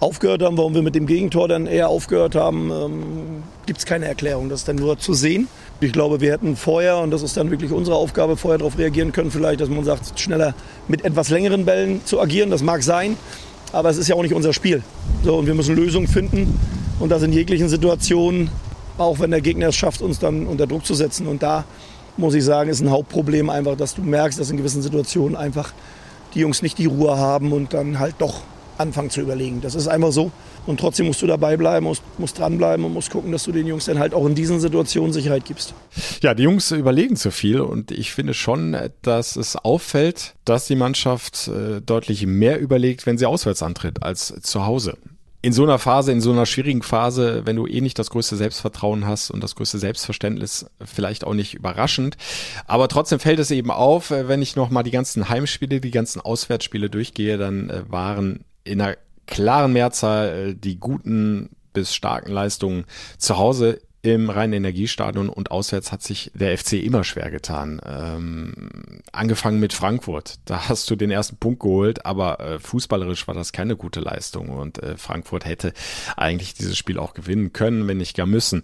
[0.00, 4.06] aufgehört haben, warum wir mit dem Gegentor dann eher aufgehört haben, ähm, gibt es keine
[4.06, 4.50] Erklärung.
[4.50, 5.48] Das ist dann nur zu sehen.
[5.80, 9.12] Ich glaube, wir hätten vorher, und das ist dann wirklich unsere Aufgabe, vorher darauf reagieren
[9.12, 10.54] können, vielleicht, dass man sagt, schneller
[10.86, 12.50] mit etwas längeren Bällen zu agieren.
[12.50, 13.16] Das mag sein,
[13.72, 14.82] aber es ist ja auch nicht unser Spiel.
[15.24, 16.58] So, und wir müssen Lösungen finden
[17.00, 18.50] und das in jeglichen Situationen,
[18.98, 21.26] auch wenn der Gegner es schafft, uns dann unter Druck zu setzen.
[21.26, 21.64] Und da
[22.16, 25.72] muss ich sagen, ist ein Hauptproblem einfach, dass du merkst, dass in gewissen Situationen einfach
[26.34, 28.40] die Jungs nicht die Ruhe haben und dann halt doch
[28.76, 29.60] anfangen zu überlegen.
[29.60, 30.30] Das ist einfach so.
[30.68, 33.66] Und trotzdem musst du dabei bleiben, musst, musst dranbleiben und musst gucken, dass du den
[33.66, 35.72] Jungs dann halt auch in diesen Situationen Sicherheit gibst.
[36.20, 40.76] Ja, die Jungs überlegen zu viel und ich finde schon, dass es auffällt, dass die
[40.76, 44.98] Mannschaft äh, deutlich mehr überlegt, wenn sie auswärts antritt, als zu Hause
[45.40, 48.36] in so einer Phase, in so einer schwierigen Phase, wenn du eh nicht das größte
[48.36, 52.16] Selbstvertrauen hast und das größte Selbstverständnis, vielleicht auch nicht überraschend.
[52.66, 56.20] Aber trotzdem fällt es eben auf, äh, wenn ich nochmal die ganzen Heimspiele, die ganzen
[56.20, 58.96] Auswärtsspiele durchgehe, dann äh, waren in einer
[59.28, 62.84] klaren Mehrzahl äh, die guten bis starken Leistungen
[63.18, 67.80] zu Hause im reinen Energiestadion und auswärts hat sich der FC immer schwer getan.
[67.84, 73.34] Ähm, angefangen mit Frankfurt, da hast du den ersten Punkt geholt, aber äh, fußballerisch war
[73.34, 75.72] das keine gute Leistung und äh, Frankfurt hätte
[76.16, 78.62] eigentlich dieses Spiel auch gewinnen können, wenn nicht gar müssen.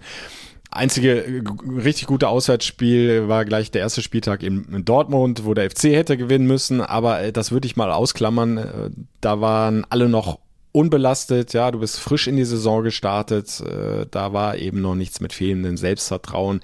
[0.70, 5.85] Einzige äh, richtig gute Auswärtsspiel war gleich der erste Spieltag in, Dortmund, wo der FC
[5.85, 8.94] hätte gewinnen müssen, aber äh, das würde ich mal ausklammern.
[9.20, 10.38] Da waren alle noch
[10.74, 15.20] unbelastet, ja, du bist frisch in die Saison gestartet, äh, da war eben noch nichts
[15.20, 16.60] mit fehlendem Selbstvertrauen.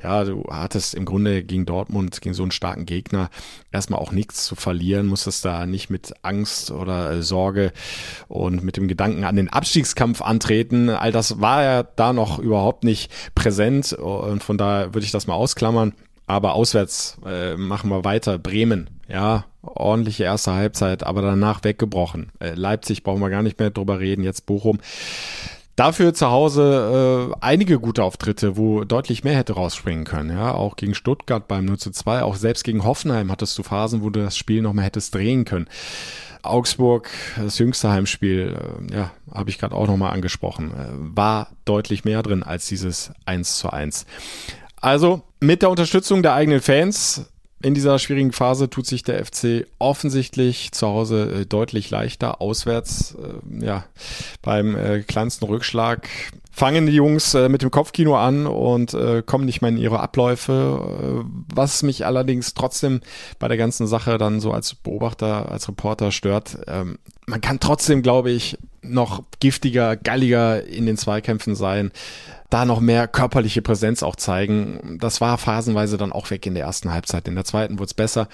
[0.00, 3.30] Ja, du hattest im Grunde gegen Dortmund, gegen so einen starken Gegner,
[3.72, 7.72] erstmal auch nichts zu verlieren, musstest da nicht mit Angst oder äh, Sorge
[8.28, 10.88] und mit dem Gedanken an den Abstiegskampf antreten.
[10.88, 15.26] All das war ja da noch überhaupt nicht präsent und von daher würde ich das
[15.26, 15.94] mal ausklammern.
[16.28, 18.38] Aber auswärts äh, machen wir weiter.
[18.38, 22.30] Bremen, ja, ordentliche erste Halbzeit, aber danach weggebrochen.
[22.40, 24.78] Äh, Leipzig brauchen wir gar nicht mehr drüber reden, jetzt Bochum.
[25.76, 30.30] Dafür zu Hause äh, einige gute Auftritte, wo deutlich mehr hätte rausspringen können.
[30.30, 34.02] Ja, auch gegen Stuttgart beim 0 zu 2, auch selbst gegen Hoffenheim hattest du Phasen,
[34.02, 35.68] wo du das Spiel noch mehr hättest drehen können.
[36.42, 38.56] Augsburg, das jüngste Heimspiel,
[38.90, 43.12] äh, ja, habe ich gerade auch nochmal angesprochen, äh, war deutlich mehr drin als dieses
[43.26, 44.04] 1 zu 1.
[44.80, 49.66] Also mit der Unterstützung der eigenen Fans in dieser schwierigen Phase tut sich der FC
[49.78, 52.40] offensichtlich zu Hause äh, deutlich leichter.
[52.40, 53.84] Auswärts, äh, ja,
[54.42, 56.08] beim äh, kleinsten Rückschlag
[56.58, 60.00] fangen die Jungs äh, mit dem Kopfkino an und äh, kommen nicht mehr in ihre
[60.00, 61.22] Abläufe.
[61.22, 63.00] Äh, was mich allerdings trotzdem
[63.38, 68.02] bei der ganzen Sache dann so als Beobachter, als Reporter stört, ähm, man kann trotzdem,
[68.02, 71.92] glaube ich, noch giftiger, galliger in den Zweikämpfen sein
[72.50, 74.98] da noch mehr körperliche Präsenz auch zeigen.
[75.00, 77.28] Das war phasenweise dann auch weg in der ersten Halbzeit.
[77.28, 78.28] In der zweiten wurde es besser.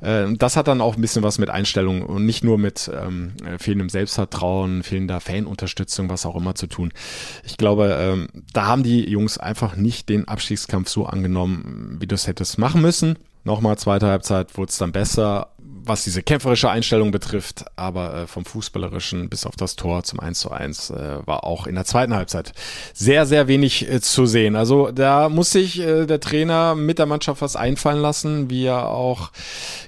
[0.00, 3.32] Äh, das hat dann auch ein bisschen was mit Einstellung und nicht nur mit ähm,
[3.58, 6.92] fehlendem Selbstvertrauen, fehlender Fanunterstützung, was auch immer zu tun.
[7.44, 12.14] Ich glaube, ähm, da haben die Jungs einfach nicht den Abstiegskampf so angenommen, wie du
[12.14, 13.18] es hättest machen müssen.
[13.44, 15.50] Nochmal zweite Halbzeit wurde es dann besser,
[15.86, 20.40] was diese kämpferische Einstellung betrifft, aber äh, vom Fußballerischen bis auf das Tor zum 1
[20.40, 22.52] zu 1 äh, war auch in der zweiten Halbzeit
[22.92, 24.56] sehr, sehr wenig äh, zu sehen.
[24.56, 28.88] Also da muss sich äh, der Trainer mit der Mannschaft was einfallen lassen, wie er
[28.88, 29.30] auch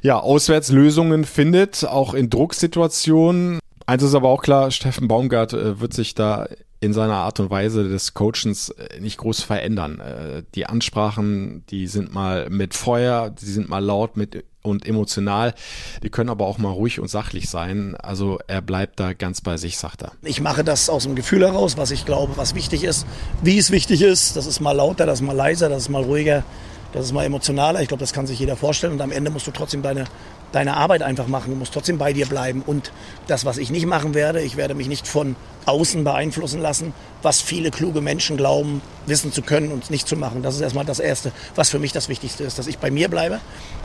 [0.03, 3.59] ja, Auswärtslösungen findet, auch in Drucksituationen.
[3.87, 6.47] Eins ist aber auch klar, Steffen Baumgart äh, wird sich da
[6.81, 10.01] in seiner Art und Weise des Coachens äh, nicht groß verändern.
[10.01, 15.55] Äh, die Ansprachen, die sind mal mit Feuer, die sind mal laut mit und emotional.
[16.03, 17.97] Die können aber auch mal ruhig und sachlich sein.
[17.97, 20.13] Also er bleibt da ganz bei sich, sagt er.
[20.23, 23.07] Ich mache das aus dem Gefühl heraus, was ich glaube, was wichtig ist,
[23.43, 24.37] wie es wichtig ist.
[24.37, 26.45] Das ist mal lauter, das ist mal leiser, das ist mal ruhiger,
[26.93, 27.83] das ist mal emotionaler.
[27.83, 28.93] Ich glaube, das kann sich jeder vorstellen.
[28.93, 30.05] Und am Ende musst du trotzdem deine
[30.53, 31.51] deine Arbeit einfach machen.
[31.51, 32.63] Du musst trotzdem bei dir bleiben.
[32.65, 32.93] Und
[33.27, 37.43] das, was ich nicht machen werde, ich werde mich nicht von außen beeinflussen lassen, was
[37.43, 40.43] viele kluge Menschen glauben, wissen zu können und nicht zu machen.
[40.43, 43.09] Das ist erstmal das Erste, was für mich das Wichtigste ist, dass ich bei mir
[43.09, 43.41] bleibe,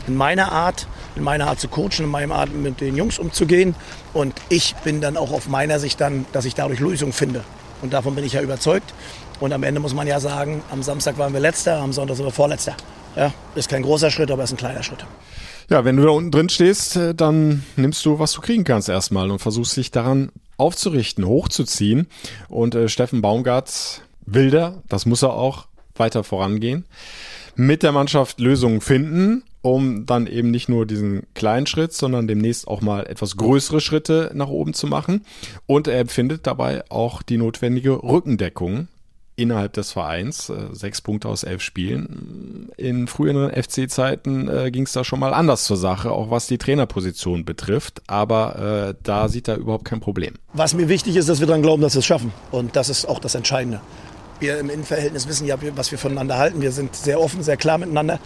[0.06, 3.74] in meiner Art, in meiner Art zu coachen, in meiner Art mit den Jungs umzugehen.
[4.14, 7.44] Und ich bin dann auch auf meiner Sicht dann, dass ich dadurch Lösungen finde.
[7.82, 8.94] Und davon bin ich ja überzeugt.
[9.40, 12.24] Und am Ende muss man ja sagen, am Samstag waren wir Letzter, am Sonntag sind
[12.24, 12.74] wir Vorletzter.
[13.16, 15.04] Ja, ist kein großer Schritt, aber ist ein kleiner Schritt.
[15.70, 18.88] Ja, wenn du da unten drin stehst, äh, dann nimmst du, was du kriegen kannst
[18.88, 22.06] erstmal und versuchst dich daran aufzurichten, hochzuziehen.
[22.48, 26.84] Und äh, Steffen Baumgart will da, das muss er auch, weiter vorangehen,
[27.54, 32.66] mit der Mannschaft Lösungen finden, um dann eben nicht nur diesen kleinen Schritt, sondern demnächst
[32.66, 35.24] auch mal etwas größere Schritte nach oben zu machen.
[35.66, 38.88] Und er empfindet dabei auch die notwendige Rückendeckung
[39.36, 40.48] innerhalb des Vereins.
[40.48, 42.70] Äh, sechs Punkte aus elf Spielen.
[42.76, 46.58] In früheren FC-Zeiten äh, ging es da schon mal anders zur Sache, auch was die
[46.58, 48.02] Trainerposition betrifft.
[48.06, 50.34] Aber äh, da sieht er überhaupt kein Problem.
[50.52, 52.32] Was mir wichtig ist, dass wir daran glauben, dass wir es schaffen.
[52.50, 53.80] Und das ist auch das Entscheidende.
[54.40, 56.60] Wir im Innenverhältnis wissen ja, was wir voneinander halten.
[56.60, 58.18] Wir sind sehr offen, sehr klar miteinander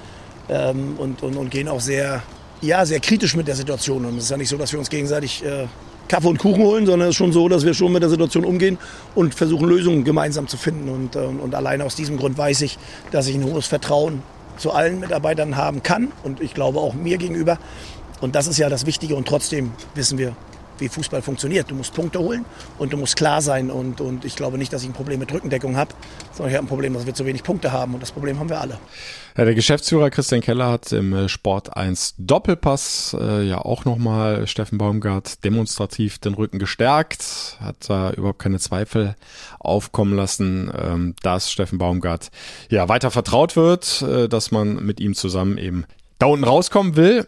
[0.49, 2.23] ähm, und, und, und gehen auch sehr,
[2.61, 4.05] ja, sehr kritisch mit der Situation.
[4.05, 5.67] Und es ist ja nicht so, dass wir uns gegenseitig äh,
[6.09, 8.45] Kaffee und Kuchen holen, sondern es ist schon so, dass wir schon mit der Situation
[8.45, 8.79] umgehen
[9.15, 10.89] und versuchen, Lösungen gemeinsam zu finden.
[10.89, 12.79] Und, ähm, und allein aus diesem Grund weiß ich,
[13.11, 14.23] dass ich ein hohes Vertrauen
[14.57, 17.59] zu allen Mitarbeitern haben kann und ich glaube auch mir gegenüber.
[18.21, 20.35] Und das ist ja das Wichtige und trotzdem wissen wir,
[20.81, 21.71] wie Fußball funktioniert.
[21.71, 22.45] Du musst Punkte holen
[22.79, 23.71] und du musst klar sein.
[23.71, 25.95] Und, und ich glaube nicht, dass ich ein Problem mit Rückendeckung habe,
[26.33, 27.95] sondern ich habe ein Problem, dass wir zu wenig Punkte haben.
[27.95, 28.79] Und das Problem haben wir alle.
[29.37, 34.49] Ja, der Geschäftsführer Christian Keller hat im äh, Sport 1 Doppelpass äh, ja auch nochmal
[34.49, 39.15] Steffen Baumgart demonstrativ den Rücken gestärkt, hat da überhaupt keine Zweifel
[39.61, 42.31] aufkommen lassen, ähm, dass Steffen Baumgart
[42.69, 45.85] ja weiter vertraut wird, äh, dass man mit ihm zusammen eben
[46.19, 47.27] da unten rauskommen will.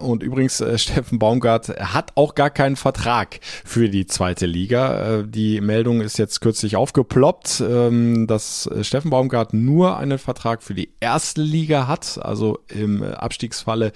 [0.00, 5.18] Und übrigens, äh, Steffen Baumgart hat auch gar keinen Vertrag für die zweite Liga.
[5.20, 10.62] Äh, die Meldung ist jetzt kürzlich aufgeploppt, ähm, dass äh, Steffen Baumgart nur einen Vertrag
[10.62, 13.92] für die erste Liga hat, also im Abstiegsfalle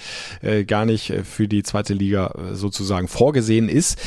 [0.67, 3.99] gar nicht für die zweite Liga sozusagen vorgesehen ist.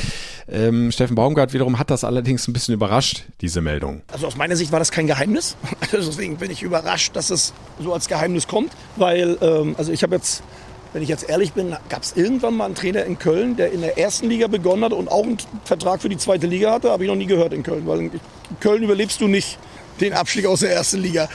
[0.49, 4.01] Ähm, Steffen Baumgart wiederum hat das allerdings ein bisschen überrascht, diese Meldung.
[4.11, 5.55] Also aus meiner Sicht war das kein Geheimnis.
[5.91, 10.03] Also deswegen bin ich überrascht, dass es so als Geheimnis kommt, weil ähm, also ich
[10.03, 10.43] habe jetzt
[10.93, 13.81] wenn ich jetzt ehrlich bin, gab es irgendwann mal einen Trainer in Köln, der in
[13.81, 17.03] der ersten Liga begonnen hat und auch einen Vertrag für die zweite Liga hatte, habe
[17.03, 18.11] ich noch nie gehört in Köln, weil in
[18.59, 19.57] Köln überlebst du nicht
[19.99, 21.29] den Abstieg aus der ersten Liga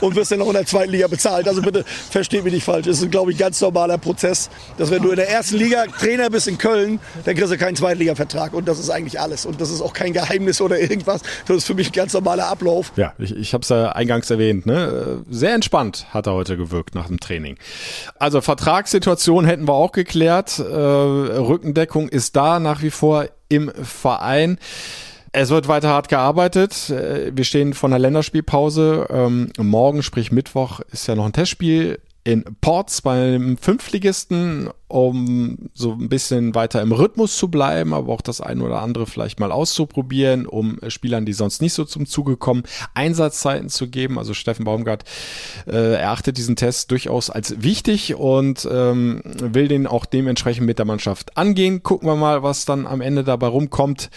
[0.00, 1.46] und wirst dann noch in der zweiten Liga bezahlt.
[1.48, 2.86] Also bitte versteht mich nicht falsch.
[2.86, 5.84] Das ist, glaube ich, ein ganz normaler Prozess, dass wenn du in der ersten Liga
[5.86, 8.54] Trainer bist in Köln, dann kriegst du keinen Zweitliga-Vertrag.
[8.54, 9.46] Und das ist eigentlich alles.
[9.46, 11.22] Und das ist auch kein Geheimnis oder irgendwas.
[11.46, 12.92] Das ist für mich ein ganz normaler Ablauf.
[12.96, 14.66] Ja, ich, ich habe es ja eingangs erwähnt.
[14.66, 15.24] Ne?
[15.30, 17.56] Sehr entspannt hat er heute gewirkt nach dem Training.
[18.18, 20.58] Also Vertragssituation hätten wir auch geklärt.
[20.58, 24.58] Äh, Rückendeckung ist da nach wie vor im Verein.
[25.34, 26.90] Es wird weiter hart gearbeitet.
[26.90, 29.06] Äh, wir stehen vor einer Länderspielpause.
[29.10, 35.92] Ähm, morgen, sprich Mittwoch, ist ja noch ein Testspiel in Ports beim Fünftligisten, um so
[35.92, 39.50] ein bisschen weiter im Rhythmus zu bleiben, aber auch das eine oder andere vielleicht mal
[39.50, 42.62] auszuprobieren, um Spielern, die sonst nicht so zum Zuge kommen,
[42.94, 44.18] Einsatzzeiten zu geben.
[44.18, 45.02] Also Steffen Baumgart
[45.66, 50.86] äh, erachtet diesen Test durchaus als wichtig und ähm, will den auch dementsprechend mit der
[50.86, 51.82] Mannschaft angehen.
[51.82, 54.10] Gucken wir mal, was dann am Ende dabei rumkommt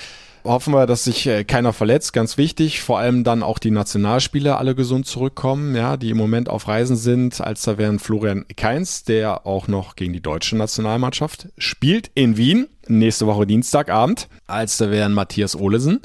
[0.46, 2.82] hoffen wir, dass sich äh, keiner verletzt, ganz wichtig.
[2.82, 6.96] Vor allem dann auch die Nationalspieler alle gesund zurückkommen, ja, die im Moment auf Reisen
[6.96, 7.42] sind.
[7.42, 12.68] Als da wären Florian Keins, der auch noch gegen die deutsche Nationalmannschaft spielt in Wien,
[12.88, 14.28] nächste Woche Dienstagabend.
[14.48, 16.02] Als da wären Matthias Olesen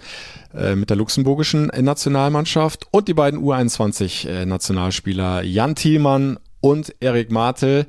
[0.55, 7.87] äh, mit der luxemburgischen Nationalmannschaft und die beiden U21 äh, Jan Thielmann und Erik Martel.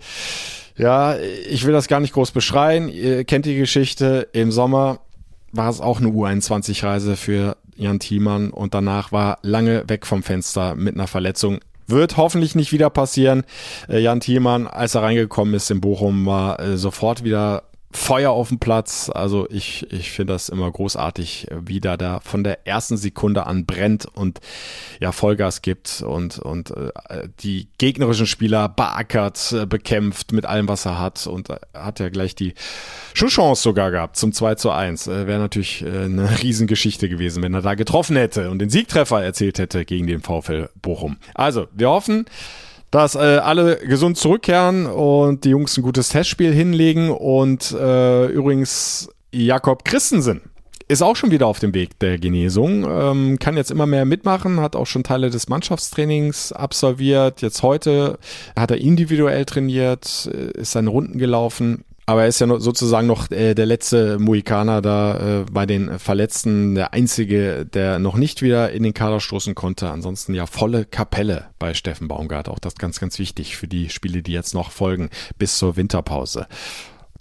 [0.78, 2.90] Ja, ich will das gar nicht groß beschreien.
[2.90, 4.28] Ihr kennt die Geschichte.
[4.34, 5.00] Im Sommer
[5.52, 10.76] war es auch eine U21-Reise für Jan Thiemann und danach war lange weg vom Fenster
[10.76, 11.60] mit einer Verletzung.
[11.88, 13.44] Wird hoffentlich nicht wieder passieren.
[13.90, 18.50] Äh, Jan Thiemann, als er reingekommen ist in Bochum, war äh, sofort wieder Feuer auf
[18.50, 19.10] dem Platz.
[19.14, 23.66] Also ich, ich finde das immer großartig, wie da da von der ersten Sekunde an
[23.66, 24.40] brennt und
[25.00, 30.86] ja Vollgas gibt und, und äh, die gegnerischen Spieler beackert, äh, bekämpft mit allem, was
[30.86, 32.54] er hat und äh, hat ja gleich die
[33.14, 35.08] Schusschance sogar gehabt zum 2 zu 1.
[35.08, 39.24] Äh, Wäre natürlich äh, eine Riesengeschichte gewesen, wenn er da getroffen hätte und den Siegtreffer
[39.24, 41.18] erzielt hätte gegen den VfL Bochum.
[41.34, 42.26] Also, wir hoffen,
[42.92, 47.10] dass äh, alle gesund zurückkehren und die Jungs ein gutes Testspiel hinlegen.
[47.10, 50.42] Und äh, übrigens Jakob Christensen
[50.90, 54.60] ist auch schon wieder auf dem Weg der Genesung, ähm, kann jetzt immer mehr mitmachen,
[54.60, 57.42] hat auch schon Teile des Mannschaftstrainings absolviert.
[57.42, 58.20] Jetzt heute
[58.58, 61.86] hat er individuell trainiert, äh, ist seine Runden gelaufen.
[62.06, 66.76] Aber er ist ja sozusagen noch äh, der letzte Muikaner da äh, bei den Verletzten,
[66.76, 69.90] der einzige, der noch nicht wieder in den Kader stoßen konnte.
[69.90, 72.50] Ansonsten ja volle Kapelle bei Steffen Baumgart.
[72.50, 76.48] Auch das ganz, ganz wichtig für die Spiele, die jetzt noch folgen bis zur Winterpause.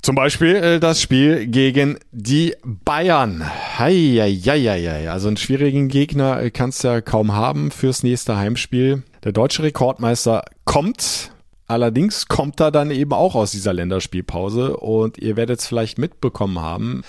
[0.02, 3.44] Zum Beispiel äh, das Spiel gegen die Bayern.
[3.78, 5.10] Heieieiei.
[5.10, 9.02] Also einen schwierigen Gegner äh, kannst du ja kaum haben fürs nächste Heimspiel.
[9.24, 11.32] Der deutsche Rekordmeister kommt
[11.70, 16.58] Allerdings kommt er dann eben auch aus dieser Länderspielpause und ihr werdet es vielleicht mitbekommen
[16.58, 17.02] haben.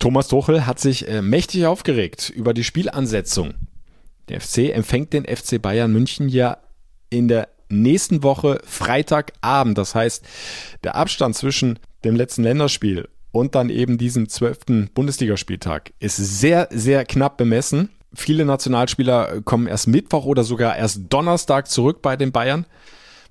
[0.00, 3.54] Thomas Tuchel hat sich äh, mächtig aufgeregt über die Spielansetzung.
[4.28, 6.58] Der FC empfängt den FC Bayern München ja
[7.08, 9.78] in der nächsten Woche Freitagabend.
[9.78, 10.24] Das heißt,
[10.82, 17.04] der Abstand zwischen dem letzten Länderspiel und dann eben diesem zwölften Bundesligaspieltag ist sehr, sehr
[17.04, 17.90] knapp bemessen.
[18.12, 22.66] Viele Nationalspieler kommen erst Mittwoch oder sogar erst Donnerstag zurück bei den Bayern.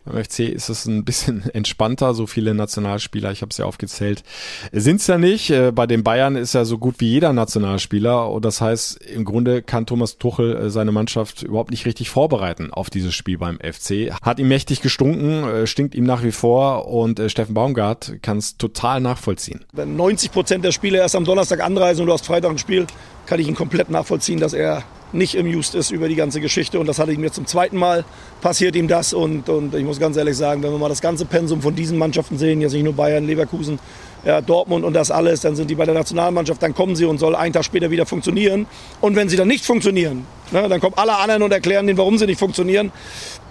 [0.06, 4.24] Beim FC ist es ein bisschen entspannter, so viele Nationalspieler, ich habe es ja aufgezählt,
[4.72, 5.50] sind es ja nicht.
[5.50, 9.26] Äh, bei den Bayern ist ja so gut wie jeder Nationalspieler und das heißt, im
[9.26, 13.60] Grunde kann Thomas Tuchel äh, seine Mannschaft überhaupt nicht richtig vorbereiten auf dieses Spiel beim
[13.60, 14.12] FC.
[14.22, 18.58] Hat ihm mächtig gestunken, äh, stinkt ihm nach wie vor und Steffen Baumgart kann es
[18.58, 19.66] total nachvollziehen.
[19.72, 22.88] Wenn 90 Prozent der Spieler erst am Donnerstag anreisen und du hast Freitag ein Spiel,
[23.26, 26.80] kann ich ihn komplett nachvollziehen, dass er nicht amused ist über die ganze Geschichte.
[26.80, 28.04] Und das hatte ihm jetzt zum zweiten Mal
[28.42, 29.14] passiert ihm das.
[29.14, 31.98] Und, und ich muss ganz ehrlich sagen, wenn wir mal das ganze Pensum von diesen
[31.98, 33.80] Mannschaften sehen, jetzt nicht nur Bayern, Leverkusen,
[34.26, 37.18] ja, Dortmund und das alles, dann sind die bei der Nationalmannschaft, dann kommen sie und
[37.18, 38.66] soll einen Tag später wieder funktionieren.
[39.02, 42.18] Und wenn sie dann nicht funktionieren, ne, dann kommen alle anderen und erklären denen, warum
[42.18, 42.92] sie nicht funktionieren.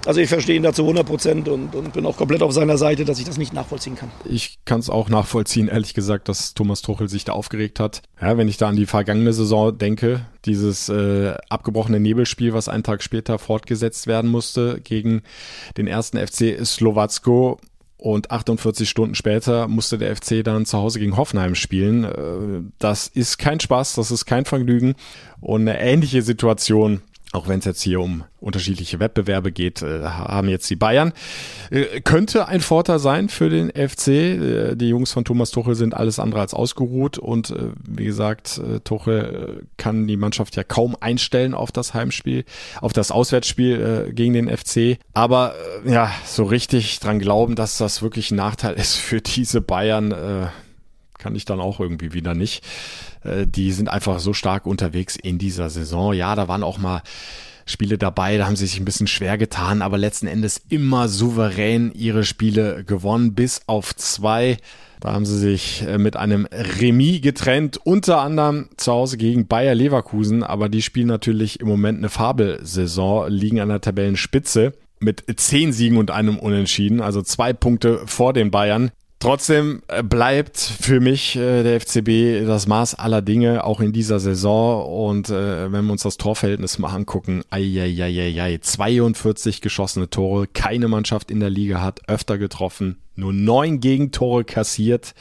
[0.04, 2.76] Also ich verstehe ihn da zu 100 Prozent und, und, bin auch komplett auf seiner
[2.76, 4.10] Seite, dass ich das nicht nachvollziehen kann.
[4.24, 8.02] Ich kann es auch nachvollziehen, ehrlich gesagt, dass Thomas Tuchel sich da aufgeregt hat.
[8.20, 12.82] Ja, wenn ich da an die vergangene Saison denke, dieses äh, abgebrochene Nebelspiel, was einen
[12.82, 15.22] Tag später fortgesetzt werden musste gegen
[15.76, 17.60] den ersten FC Slowacko,
[18.02, 22.02] und 48 Stunden später musste der FC dann zu Hause gegen Hoffenheim spielen.
[22.02, 24.96] Äh, das ist kein Spaß, das ist kein Vergnügen.
[25.40, 27.00] Und eine ähnliche Situation
[27.32, 31.12] auch wenn es jetzt hier um unterschiedliche Wettbewerbe geht, äh, haben jetzt die Bayern.
[31.70, 34.08] Äh, könnte ein Vorteil sein für den FC.
[34.08, 38.58] Äh, die Jungs von Thomas Tuchel sind alles andere als ausgeruht und äh, wie gesagt,
[38.58, 42.44] äh, Tuchel äh, kann die Mannschaft ja kaum einstellen auf das Heimspiel,
[42.80, 44.98] auf das Auswärtsspiel gegen den FC.
[45.14, 45.54] Aber
[45.86, 50.50] ja, so richtig dran glauben, dass das wirklich ein Nachteil ist für diese Bayern,
[51.22, 52.64] kann ich dann auch irgendwie wieder nicht.
[53.24, 56.12] Äh, die sind einfach so stark unterwegs in dieser Saison.
[56.12, 57.02] Ja, da waren auch mal
[57.64, 61.92] Spiele dabei, da haben sie sich ein bisschen schwer getan, aber letzten Endes immer souverän
[61.94, 64.56] ihre Spiele gewonnen, bis auf zwei.
[65.00, 69.74] Da haben sie sich äh, mit einem Remis getrennt, unter anderem zu Hause gegen Bayer
[69.74, 75.72] Leverkusen, aber die spielen natürlich im Moment eine Fabelsaison, liegen an der Tabellenspitze mit zehn
[75.72, 78.92] Siegen und einem Unentschieden, also zwei Punkte vor den Bayern.
[79.22, 84.18] Trotzdem äh, bleibt für mich äh, der FCB das Maß aller Dinge, auch in dieser
[84.18, 84.84] Saison.
[85.08, 90.10] Und äh, wenn wir uns das Torverhältnis mal angucken, ai, ai, ai, ai, 42 geschossene
[90.10, 95.14] Tore, keine Mannschaft in der Liga hat öfter getroffen, nur neun Gegentore kassiert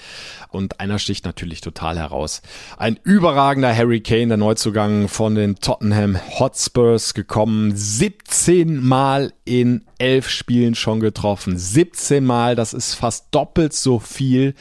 [0.49, 2.41] und einer sticht natürlich total heraus.
[2.77, 10.29] Ein überragender Harry Kane, der Neuzugang von den Tottenham Hotspurs gekommen, 17 Mal in elf
[10.29, 11.57] Spielen schon getroffen.
[11.57, 14.55] 17 Mal, das ist fast doppelt so viel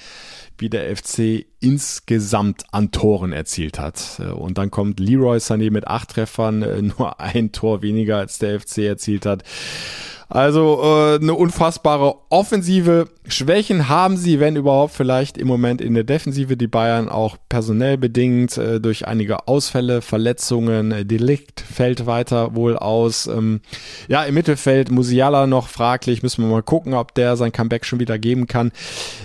[0.61, 4.21] wie der FC insgesamt an Toren erzielt hat.
[4.35, 8.79] Und dann kommt Leroy Sané mit acht Treffern, nur ein Tor weniger als der FC
[8.79, 9.43] erzielt hat.
[10.31, 13.09] Also äh, eine unfassbare Offensive.
[13.27, 16.57] Schwächen haben sie, wenn überhaupt, vielleicht im Moment in der Defensive.
[16.57, 21.09] Die Bayern auch personell bedingt äh, durch einige Ausfälle, Verletzungen.
[21.09, 23.27] Delikt fällt weiter wohl aus.
[23.27, 23.61] Ähm,
[24.07, 26.23] ja, im Mittelfeld Musiala noch fraglich.
[26.23, 28.71] Müssen wir mal gucken, ob der sein Comeback schon wieder geben kann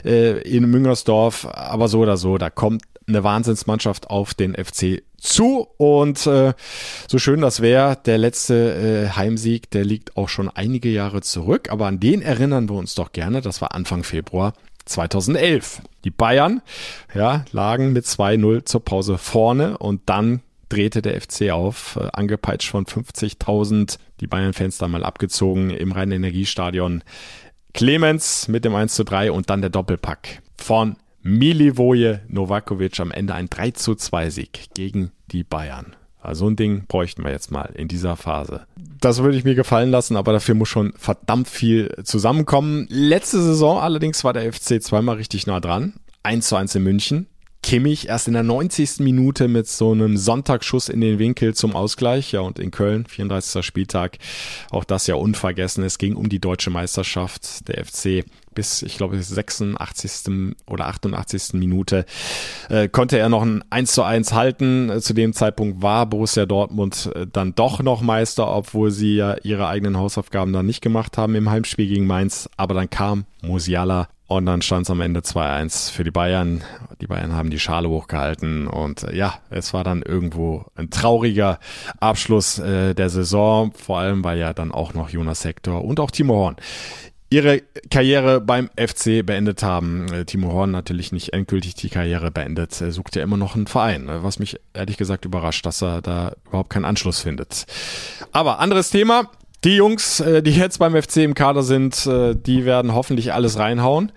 [0.03, 1.47] äh, in Müngersdorf.
[1.51, 5.67] Aber so oder so, da kommt eine Wahnsinnsmannschaft auf den FC zu.
[5.77, 6.53] Und äh,
[7.07, 11.69] so schön das wäre, der letzte äh, Heimsieg, der liegt auch schon einige Jahre zurück.
[11.69, 13.41] Aber an den erinnern wir uns doch gerne.
[13.41, 14.53] Das war Anfang Februar
[14.85, 15.81] 2011.
[16.03, 16.61] Die Bayern
[17.13, 22.69] ja, lagen mit 2-0 zur Pause vorne und dann drehte der FC auf, äh, angepeitscht
[22.69, 27.03] von 50.000, die Bayern-Fans da mal abgezogen im Rhein-Energiestadion.
[27.73, 30.95] Clemens mit dem 1 zu 3 und dann der Doppelpack von
[31.27, 35.95] Milivoje Novakovic am Ende ein 3 zu 2 Sieg gegen die Bayern.
[36.21, 38.67] Also ein Ding bräuchten wir jetzt mal in dieser Phase.
[39.01, 42.85] Das würde ich mir gefallen lassen, aber dafür muss schon verdammt viel zusammenkommen.
[42.91, 45.93] Letzte Saison allerdings war der FC zweimal richtig nah dran.
[46.21, 47.25] 1 zu 1 in München,
[47.65, 48.99] Kimmich erst in der 90.
[48.99, 52.31] Minute mit so einem Sonntagsschuss in den Winkel zum Ausgleich.
[52.31, 53.65] Ja, und in Köln, 34.
[53.65, 54.19] Spieltag,
[54.69, 55.83] auch das ja unvergessen.
[55.83, 57.67] Es ging um die deutsche Meisterschaft.
[57.67, 58.23] Der FC
[58.53, 60.55] bis, ich glaube, 86.
[60.67, 61.53] oder 88.
[61.53, 62.05] Minute
[62.69, 65.01] äh, konnte er noch ein 1 zu 1 halten.
[65.01, 69.67] Zu dem Zeitpunkt war Borussia Dortmund äh, dann doch noch Meister, obwohl sie ja ihre
[69.67, 72.47] eigenen Hausaufgaben dann nicht gemacht haben im Heimspiel gegen Mainz.
[72.57, 76.63] Aber dann kam Musiala und dann stand es am Ende 2-1 für die Bayern.
[77.01, 81.59] Die Bayern haben die Schale hochgehalten und äh, ja, es war dann irgendwo ein trauriger
[81.99, 86.11] Abschluss äh, der Saison, vor allem weil ja dann auch noch Jonas Hector und auch
[86.11, 86.55] Timo Horn
[87.29, 90.11] ihre Karriere beim FC beendet haben.
[90.11, 93.67] Äh, Timo Horn natürlich nicht endgültig die Karriere beendet, er sucht ja immer noch einen
[93.67, 97.65] Verein, äh, was mich ehrlich gesagt überrascht, dass er da überhaupt keinen Anschluss findet.
[98.31, 99.31] Aber anderes Thema,
[99.65, 103.57] die Jungs, äh, die jetzt beim FC im Kader sind, äh, die werden hoffentlich alles
[103.57, 104.11] reinhauen.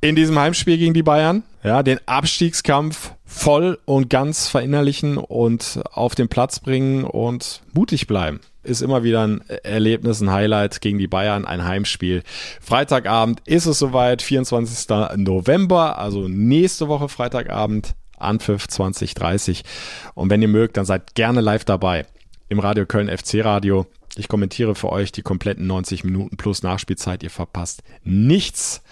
[0.00, 6.14] In diesem Heimspiel gegen die Bayern, ja, den Abstiegskampf voll und ganz verinnerlichen und auf
[6.14, 8.40] den Platz bringen und mutig bleiben.
[8.62, 12.22] Ist immer wieder ein Erlebnis, ein Highlight gegen die Bayern, ein Heimspiel.
[12.60, 14.88] Freitagabend ist es soweit, 24.
[15.16, 19.64] November, also nächste Woche Freitagabend, Anpfiff 2030.
[20.14, 22.06] Und wenn ihr mögt, dann seid gerne live dabei
[22.48, 23.86] im Radio Köln FC Radio.
[24.18, 27.22] Ich kommentiere für euch die kompletten 90 Minuten plus Nachspielzeit.
[27.22, 28.82] Ihr verpasst nichts.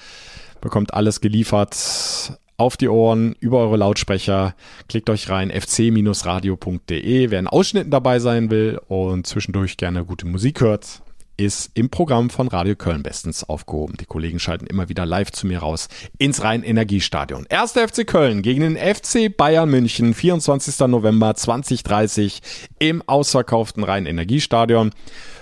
[0.60, 4.54] Bekommt alles geliefert auf die Ohren, über eure Lautsprecher.
[4.88, 7.30] Klickt euch rein, fc-radio.de.
[7.30, 11.02] Wer in Ausschnitten dabei sein will und zwischendurch gerne gute Musik hört,
[11.36, 13.96] ist im Programm von Radio Köln bestens aufgehoben.
[13.98, 17.46] Die Kollegen schalten immer wieder live zu mir raus ins Rhein-Energiestadion.
[17.48, 20.78] Erster FC Köln gegen den FC Bayern München, 24.
[20.86, 22.40] November 2030
[22.78, 24.92] im ausverkauften Rhein-Energiestadion.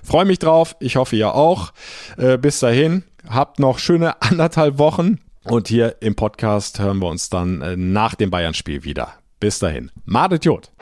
[0.02, 0.76] Freue mich drauf.
[0.80, 1.72] Ich hoffe, ihr auch.
[2.16, 5.18] Äh, bis dahin, habt noch schöne anderthalb Wochen.
[5.44, 9.14] Und hier im Podcast hören wir uns dann äh, nach dem Bayern-Spiel wieder.
[9.40, 9.90] Bis dahin.
[10.04, 10.72] Madet Jod.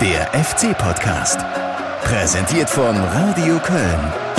[0.00, 1.51] Der FC-Podcast.
[2.12, 4.31] Präsentiert von Radio Köln.